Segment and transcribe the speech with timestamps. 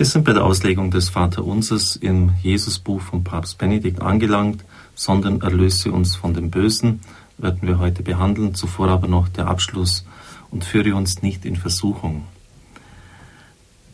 [0.00, 5.92] Wir sind bei der Auslegung des Vaterunsers im Jesusbuch von Papst Benedikt angelangt, sondern erlöse
[5.92, 7.00] uns von dem Bösen,
[7.36, 10.06] werden wir heute behandeln, zuvor aber noch der Abschluss
[10.50, 12.24] und führe uns nicht in Versuchung.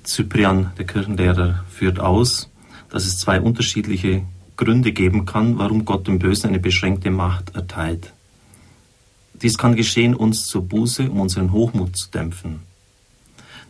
[0.05, 2.53] Cyprian, der Kirchenlehrer, führt aus,
[2.89, 4.23] dass es zwei unterschiedliche
[4.57, 8.13] Gründe geben kann, warum Gott dem Bösen eine beschränkte Macht erteilt.
[9.35, 12.61] Dies kann geschehen uns zur Buße, um unseren Hochmut zu dämpfen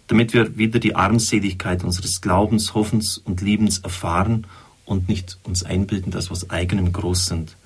[0.09, 4.47] damit wir wieder die Armseligkeit unseres Glaubens, Hoffens und Liebens erfahren
[4.85, 7.57] und nicht uns einbilden, dass wir aus eigenem groß sind.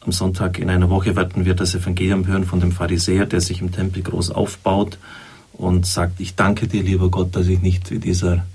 [0.00, 3.60] Am Sonntag in einer Woche werden wir das Evangelium hören von dem Pharisäer, der sich
[3.60, 4.98] im Tempel groß aufbaut
[5.52, 8.46] und sagt, ich danke dir, lieber Gott, dass ich nicht wie dieser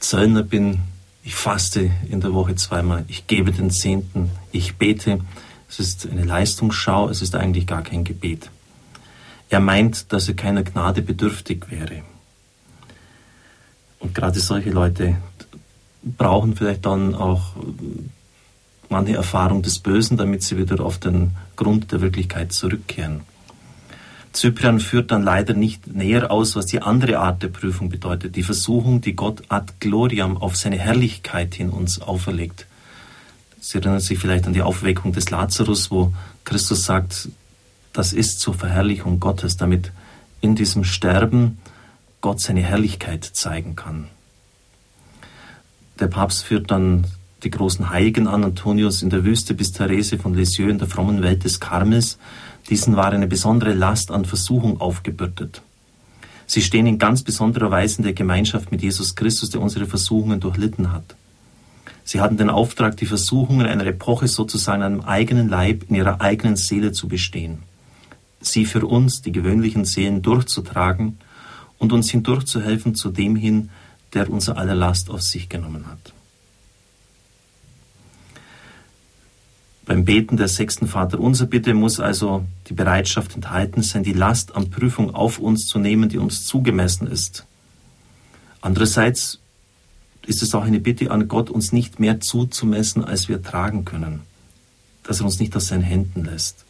[0.00, 0.80] Zöllner bin.
[1.22, 5.20] Ich faste in der Woche zweimal, ich gebe den Zehnten, ich bete.
[5.68, 8.50] Es ist eine Leistungsschau, es ist eigentlich gar kein Gebet.
[9.50, 12.02] Er meint, dass er keiner Gnade bedürftig wäre.
[13.98, 15.16] Und gerade solche Leute
[16.02, 17.56] brauchen vielleicht dann auch
[18.88, 23.22] manche Erfahrung des Bösen, damit sie wieder auf den Grund der Wirklichkeit zurückkehren.
[24.32, 28.44] Cyprian führt dann leider nicht näher aus, was die andere Art der Prüfung bedeutet, die
[28.44, 32.66] Versuchung, die Gott ad gloriam auf seine Herrlichkeit hin uns auferlegt.
[33.60, 36.12] Sie erinnern sich vielleicht an die Aufweckung des Lazarus, wo
[36.44, 37.28] Christus sagt,
[37.92, 39.92] das ist zur Verherrlichung Gottes, damit
[40.40, 41.58] in diesem Sterben
[42.20, 44.08] Gott seine Herrlichkeit zeigen kann.
[45.98, 47.06] Der Papst führt dann
[47.42, 51.22] die großen Heiligen an, Antonius in der Wüste bis Therese von Lisieux in der frommen
[51.22, 52.18] Welt des Karmels.
[52.68, 55.62] Diesen war eine besondere Last an Versuchung aufgebürdet.
[56.46, 60.40] Sie stehen in ganz besonderer Weise in der Gemeinschaft mit Jesus Christus, der unsere Versuchungen
[60.40, 61.16] durchlitten hat.
[62.04, 66.20] Sie hatten den Auftrag, die Versuchungen einer Epoche sozusagen an einem eigenen Leib, in ihrer
[66.20, 67.62] eigenen Seele zu bestehen
[68.40, 71.18] sie für uns, die gewöhnlichen Seelen, durchzutragen
[71.78, 73.70] und uns hindurchzuhelfen zu dem hin,
[74.14, 76.12] der unser aller Last auf sich genommen hat.
[79.86, 84.54] Beim Beten der sechsten Vater unser Bitte muss also die Bereitschaft enthalten sein, die Last
[84.54, 87.44] an Prüfung auf uns zu nehmen, die uns zugemessen ist.
[88.60, 89.40] Andererseits
[90.26, 94.20] ist es auch eine Bitte an Gott, uns nicht mehr zuzumessen, als wir tragen können,
[95.02, 96.64] dass er uns nicht aus seinen Händen lässt.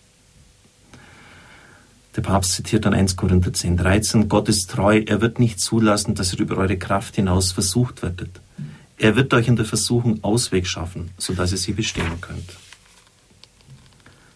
[2.16, 6.16] Der Papst zitiert dann 1 Korinther 10, 13, Gott ist treu, er wird nicht zulassen,
[6.16, 8.40] dass ihr über eure Kraft hinaus versucht werdet.
[8.98, 12.56] Er wird euch in der Versuchung Ausweg schaffen, sodass ihr sie bestehen könnt.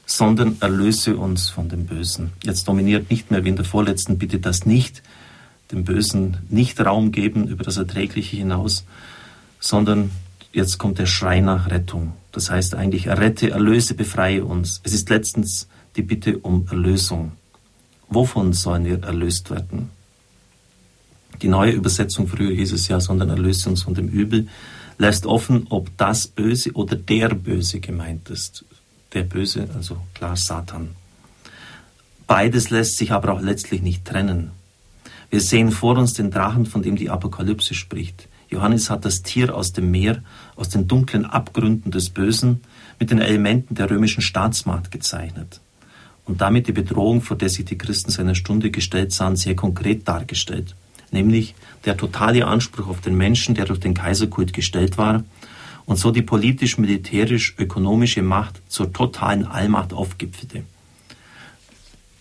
[0.07, 2.33] Sondern erlöse uns von dem Bösen.
[2.45, 5.03] Jetzt dominiert nicht mehr wie in der vorletzten Bitte das Nicht,
[5.73, 8.85] dem Bösen nicht Raum geben über das Erträgliche hinaus,
[9.59, 10.13] sondern
[10.53, 12.13] jetzt kommt der Schrei nach Rettung.
[12.33, 14.81] Das heißt eigentlich, errette, erlöse, befreie uns.
[14.85, 17.33] Es ist letztens die Bitte um Erlösung.
[18.09, 19.91] Wovon sollen wir erlöst werden?
[21.43, 24.49] Die neue Übersetzung früher hieß es ja, sondern erlöse uns von dem Übel,
[24.99, 28.65] lässt offen, ob das Böse oder der Böse gemeint ist.
[29.13, 30.91] Der Böse, also klar Satan.
[32.27, 34.53] Beides lässt sich aber auch letztlich nicht trennen.
[35.31, 38.29] Wir sehen vor uns den Drachen, von dem die Apokalypse spricht.
[38.49, 40.23] Johannes hat das Tier aus dem Meer,
[40.55, 42.61] aus den dunklen Abgründen des Bösen,
[43.01, 45.61] mit den Elementen der römischen Staatsmacht gezeichnet
[46.27, 50.09] und damit die Bedrohung, vor der sich die Christen seiner Stunde gestellt sahen, sehr konkret
[50.09, 50.75] dargestellt.
[51.11, 51.55] Nämlich
[51.85, 55.23] der totale Anspruch auf den Menschen, der durch den Kaiserkult gestellt war
[55.87, 60.65] und so die politisch, militärisch, ökonomische Macht zur totalen Allmacht aufgipfelte.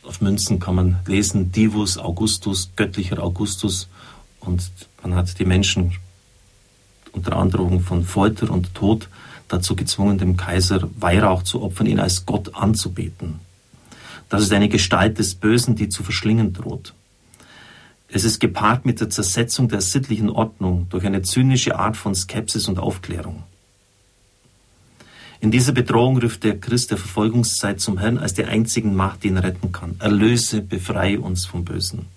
[0.03, 3.88] Auf Münzen kann man lesen Divus Augustus, göttlicher Augustus,
[4.42, 4.69] und
[5.02, 5.94] man hat die Menschen
[7.13, 9.08] unter Androhung von Folter und Tod
[9.47, 13.40] dazu gezwungen, dem Kaiser Weihrauch zu opfern, ihn als Gott anzubeten.
[14.34, 16.96] Das ist eine Gestalt des Bösen, die zu verschlingen droht.
[18.08, 22.68] Es ist gepaart mit der Zersetzung der sittlichen Ordnung durch eine zynische Art von Skepsis
[22.68, 23.44] und Aufklärung.
[25.40, 29.28] In dieser Bedrohung ruft der Christ der Verfolgungszeit zum Herrn als der einzigen Macht, die
[29.28, 29.98] ihn retten kann.
[30.00, 32.08] Erlöse, befreie uns vom Bösen.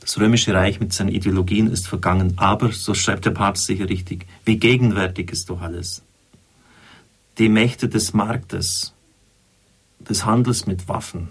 [0.00, 4.24] Das römische Reich mit seinen Ideologien ist vergangen, aber, so schreibt der Papst sicher richtig,
[4.46, 6.00] wie gegenwärtig ist doch alles.
[7.36, 8.93] Die Mächte des Marktes,
[10.08, 11.28] des Handels mit Waffen,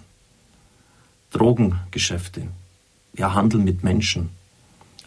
[1.31, 2.47] Drogengeschäfte,
[3.15, 4.29] ja Handel mit Menschen.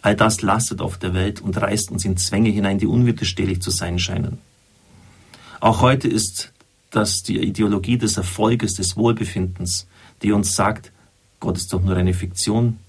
[0.01, 3.71] All das lastet auf der Welt und reißt uns in Zwänge hinein, die unwiderstehlich zu
[3.71, 4.39] sein scheinen.
[5.59, 6.53] Auch heute ist
[6.91, 9.87] das die Ideologie des Erfolges, des Wohlbefindens,
[10.21, 10.91] die uns sagt,
[11.39, 12.79] Gott ist doch nur eine Fiktion.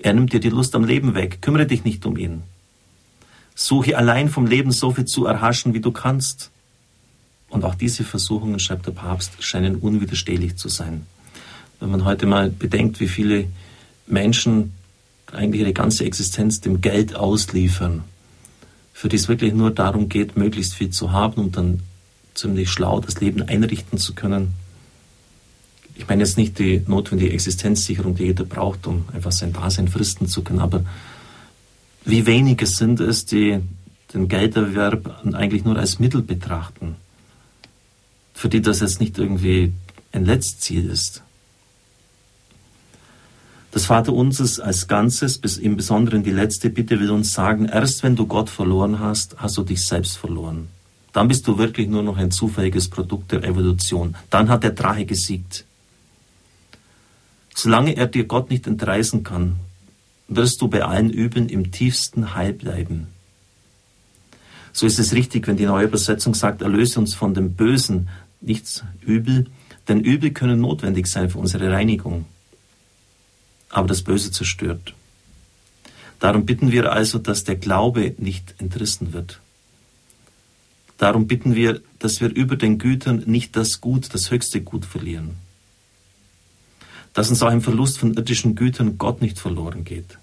[0.00, 2.42] Er nimmt dir die Lust am Leben weg, kümmere dich nicht um ihn.
[3.54, 6.51] Suche allein vom Leben so viel zu erhaschen, wie du kannst.
[7.52, 11.06] Und auch diese Versuchungen, schreibt der Papst, scheinen unwiderstehlich zu sein.
[11.80, 13.44] Wenn man heute mal bedenkt, wie viele
[14.06, 14.72] Menschen
[15.30, 18.04] eigentlich ihre ganze Existenz dem Geld ausliefern,
[18.94, 21.80] für die es wirklich nur darum geht, möglichst viel zu haben und dann
[22.32, 24.54] ziemlich schlau das Leben einrichten zu können.
[25.94, 30.26] Ich meine jetzt nicht die notwendige Existenzsicherung, die jeder braucht, um einfach sein Dasein fristen
[30.26, 30.86] zu können, aber
[32.06, 33.60] wie wenige sind es, die
[34.14, 36.96] den Gelderwerb eigentlich nur als Mittel betrachten,
[38.42, 39.72] für die das jetzt nicht irgendwie
[40.10, 41.22] ein Letztziel ist.
[43.70, 48.16] Das Vaterunser als Ganzes, bis im Besonderen die letzte Bitte, will uns sagen, erst wenn
[48.16, 50.66] du Gott verloren hast, hast du dich selbst verloren.
[51.12, 54.16] Dann bist du wirklich nur noch ein zufälliges Produkt der Evolution.
[54.28, 55.64] Dann hat der Drache gesiegt.
[57.54, 59.54] Solange er dir Gott nicht entreißen kann,
[60.26, 63.06] wirst du bei allen Üben im tiefsten Heil bleiben.
[64.72, 68.08] So ist es richtig, wenn die neue Übersetzung sagt, erlöse uns von dem Bösen,
[68.42, 69.46] nichts Übel,
[69.88, 72.26] denn Übel können notwendig sein für unsere Reinigung
[73.72, 74.94] aber das Böse zerstört.
[76.20, 79.40] Darum bitten wir also, dass der Glaube nicht entrissen wird.
[80.98, 85.30] Darum bitten wir, dass wir über den Gütern nicht das Gut, das höchste Gut verlieren.
[87.12, 90.18] Dass uns auch im Verlust von irdischen Gütern Gott nicht verloren geht.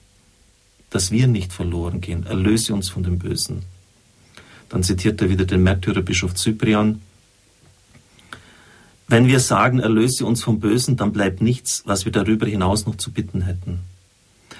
[0.89, 2.25] Dass wir nicht verloren gehen.
[2.25, 3.63] Erlöse uns von dem Bösen.
[4.69, 7.01] Dann zitiert er wieder den Märtyrerbischof Cyprian.
[9.09, 12.95] Wenn wir sagen, erlöse uns vom Bösen, dann bleibt nichts, was wir darüber hinaus noch
[12.95, 13.79] zu bitten hätten.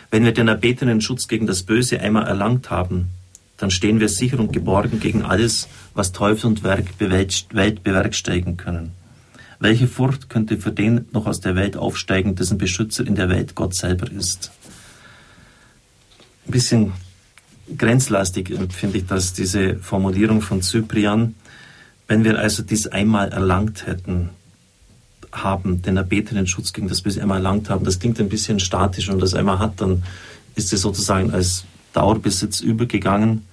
[0.10, 3.10] Wenn wir den erbetenen Schutz gegen das Böse einmal erlangt haben,
[3.57, 8.94] dann stehen wir sicher und geborgen gegen alles, was Teufel und Werk Welt bewerkstelligen können.
[9.60, 13.54] Welche Furcht könnte für den noch aus der Welt aufsteigen, dessen Beschützer in der Welt
[13.54, 14.51] Gott selber ist?
[16.48, 16.94] Ein bisschen
[17.78, 21.36] grenzlastig finde ich das, diese Formulierung von Cyprian.
[22.07, 24.31] Wenn wir also dies einmal erlangt hätten,
[25.31, 27.86] haben, den erbetenen Schutz gegen das Böse einmal erlangt haben.
[27.86, 29.08] Das klingt ein bisschen statisch.
[29.08, 30.04] Man das einmal hat, dann
[30.56, 33.46] ist es sozusagen als Dauerbesitz übergegangen.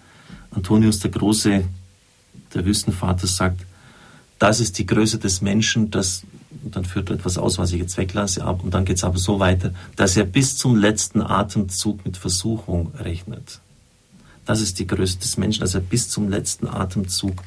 [0.50, 1.64] Antonius der Große,
[2.54, 3.60] der Wüstenvater, sagt,
[4.38, 6.22] das ist die Größe des Menschen, das,
[6.62, 9.04] und dann führt er etwas aus, was ich jetzt weglasse, ab, und dann geht es
[9.04, 13.60] aber so weiter, dass er bis zum letzten Atemzug mit Versuchung rechnet.
[14.44, 17.42] Das ist die Größe des Menschen, dass er bis zum letzten Atemzug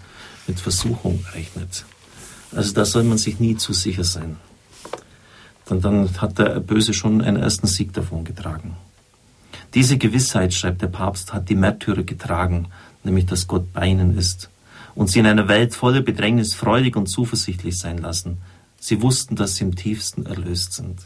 [0.47, 1.85] mit Versuchung rechnet.
[2.55, 4.37] Also da soll man sich nie zu sicher sein.
[5.69, 8.75] Denn dann hat der Böse schon einen ersten Sieg davon getragen.
[9.75, 12.67] Diese Gewissheit, schreibt der Papst, hat die Märtyrer getragen,
[13.03, 14.49] nämlich dass Gott bei ihnen ist
[14.95, 18.39] und sie in einer Welt voller Bedrängnis freudig und zuversichtlich sein lassen.
[18.79, 20.99] Sie wussten, dass sie im tiefsten erlöst sind.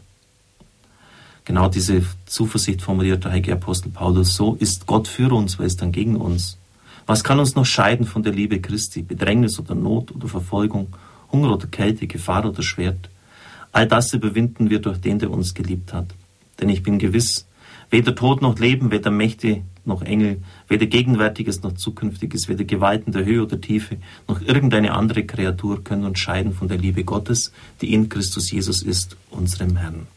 [1.45, 5.81] Genau diese Zuversicht formuliert der heilige Apostel Paulus so, ist Gott für uns, wer ist
[5.81, 6.57] dann gegen uns?
[7.05, 9.01] Was kann uns noch scheiden von der Liebe Christi?
[9.01, 10.87] Bedrängnis oder Not oder Verfolgung
[11.33, 13.09] Hunger oder Kälte, Gefahr oder Schwert.
[13.73, 16.13] All das überwinden wir durch den, der uns geliebt hat.
[16.61, 17.47] Denn ich bin gewiss,
[17.89, 23.25] weder Tod noch Leben, weder Mächte noch Engel, weder Gegenwärtiges noch Zukünftiges, weder Gewalten der
[23.25, 23.97] Höhe oder Tiefe,
[24.27, 27.51] noch irgendeine andere Kreatur können uns scheiden von der Liebe Gottes,
[27.81, 30.07] die in Christus Jesus ist, unserem Herrn.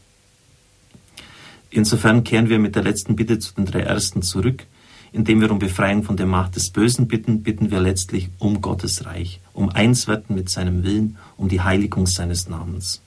[1.69, 4.65] Insofern kehren wir mit der letzten Bitte zu den drei Ersten zurück,
[5.11, 9.05] indem wir um Befreiung von der Macht des Bösen bitten, bitten wir letztlich um Gottes
[9.05, 13.01] Reich, um Einswerden mit seinem Willen, um die Heiligung seines Namens.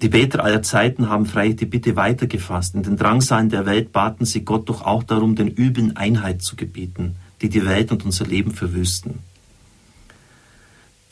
[0.00, 2.74] Die Beter aller Zeiten haben freilich die Bitte weitergefasst.
[2.74, 6.56] In den Drangsalen der Welt baten sie Gott doch auch darum, den Übeln Einheit zu
[6.56, 9.20] gebieten, die die Welt und unser Leben verwüsten.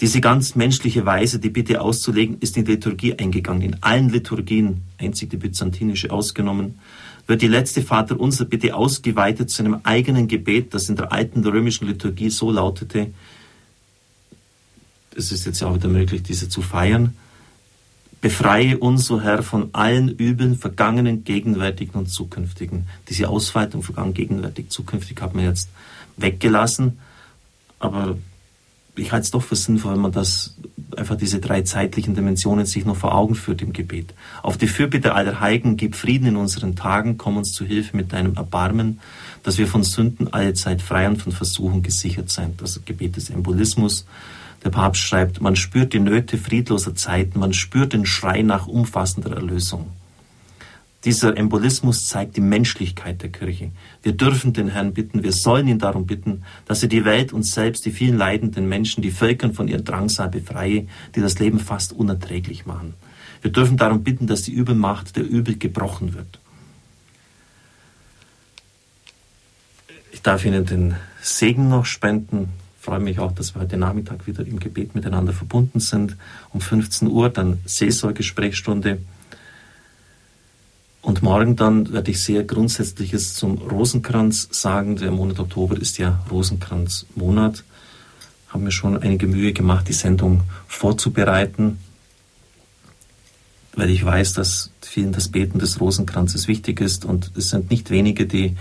[0.00, 3.62] Diese ganz menschliche Weise, die Bitte auszulegen, ist in die Liturgie eingegangen.
[3.62, 6.78] In allen Liturgien, einzig die byzantinische ausgenommen,
[7.26, 11.44] wird die letzte Vater unser bitte ausgeweitet zu einem eigenen Gebet, das in der alten
[11.44, 13.08] römischen Liturgie so lautete,
[15.16, 17.16] es ist jetzt ja auch wieder möglich, diese zu feiern,
[18.20, 22.86] Befreie uns, o Herr, von allen Übeln, vergangenen, gegenwärtigen und zukünftigen.
[23.08, 25.70] Diese Ausweitung, vergangen, gegenwärtig, zukünftig, hat man jetzt
[26.18, 26.98] weggelassen.
[27.78, 28.18] Aber
[29.00, 30.56] ich halte es doch für sinnvoll, wenn man das
[30.96, 34.14] einfach diese drei zeitlichen Dimensionen sich noch vor Augen führt im Gebet.
[34.42, 38.12] Auf die Fürbitte aller Heiligen, gib Frieden in unseren Tagen, komm uns zu Hilfe mit
[38.12, 39.00] deinem Erbarmen,
[39.42, 42.54] dass wir von Sünden alle Zeit frei und von Versuchen gesichert sein.
[42.56, 44.06] Das Gebet des Embolismus.
[44.64, 49.32] Der Papst schreibt, man spürt die Nöte friedloser Zeiten, man spürt den Schrei nach umfassender
[49.32, 49.86] Erlösung.
[51.04, 53.70] Dieser Embolismus zeigt die Menschlichkeit der Kirche.
[54.02, 57.44] Wir dürfen den Herrn bitten, wir sollen ihn darum bitten, dass er die Welt und
[57.44, 61.94] selbst die vielen leidenden Menschen, die Völkern von ihrem Drangsal befreie, die das Leben fast
[61.94, 62.94] unerträglich machen.
[63.40, 66.38] Wir dürfen darum bitten, dass die Übelmacht der Übel gebrochen wird.
[70.12, 72.50] Ich darf Ihnen den Segen noch spenden.
[72.78, 76.16] Ich freue mich auch, dass wir heute Nachmittag wieder im Gebet miteinander verbunden sind.
[76.52, 78.98] Um 15 Uhr dann Seelsorgesprechstunde.
[81.10, 84.94] Und morgen dann werde ich sehr Grundsätzliches zum Rosenkranz sagen.
[84.94, 87.64] Der Monat Oktober ist ja Rosenkranzmonat.
[88.50, 91.80] Haben mir schon einige Mühe gemacht, die Sendung vorzubereiten,
[93.74, 97.04] weil ich weiß, dass vielen das Beten des Rosenkranzes wichtig ist.
[97.04, 98.56] Und es sind nicht wenige, die,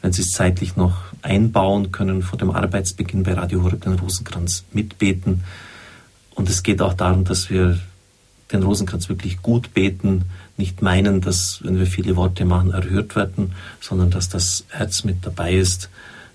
[0.00, 4.62] wenn sie es zeitlich noch einbauen können, vor dem Arbeitsbeginn bei Radio Horeb den Rosenkranz
[4.70, 5.42] mitbeten.
[6.36, 7.80] Und es geht auch darum, dass wir
[8.52, 10.24] den Rosenkranz wirklich gut beten,
[10.56, 15.24] nicht meinen, dass, wenn wir viele Worte machen, erhört werden, sondern dass das Herz mit
[15.24, 15.88] dabei ist.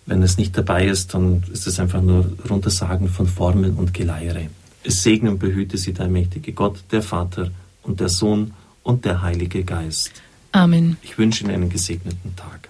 [0.06, 4.48] Wenn es nicht dabei ist, dann ist es einfach nur Runtersagen von Formeln und Geleiere.
[4.84, 7.52] Es segne und behüte sie der mächtige Gott, der Vater
[7.84, 8.54] und der Sohn
[8.84, 10.12] und der Heilige Geist.
[10.52, 10.98] Amen.
[11.02, 12.70] Ich wünsche Ihnen einen gesegneten Tag.